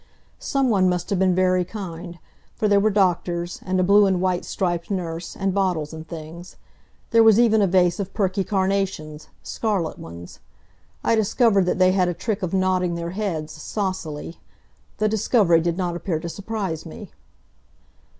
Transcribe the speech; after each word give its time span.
Some 0.39 0.71
one 0.71 0.89
must 0.89 1.11
have 1.11 1.19
been 1.19 1.35
very 1.35 1.63
kind, 1.63 2.17
for 2.55 2.67
there 2.67 2.79
were 2.79 2.89
doctors, 2.89 3.59
and 3.63 3.79
a 3.79 3.83
blue 3.83 4.07
and 4.07 4.19
white 4.19 4.45
striped 4.45 4.89
nurse, 4.89 5.35
and 5.35 5.53
bottles 5.53 5.93
and 5.93 6.07
things. 6.07 6.55
There 7.11 7.21
was 7.21 7.39
even 7.39 7.61
a 7.61 7.67
vase 7.67 7.99
of 7.99 8.11
perky 8.11 8.43
carnations 8.43 9.27
scarlet 9.43 9.99
ones. 9.99 10.39
I 11.03 11.13
discovered 11.13 11.67
that 11.67 11.77
they 11.77 11.91
had 11.91 12.07
a 12.07 12.15
trick 12.15 12.41
of 12.41 12.51
nodding 12.51 12.95
their 12.95 13.11
heads, 13.11 13.53
saucily. 13.53 14.39
The 14.97 15.07
discovery 15.07 15.61
did 15.61 15.77
not 15.77 15.95
appear 15.95 16.19
to 16.19 16.29
surprise 16.29 16.83
me. 16.83 17.11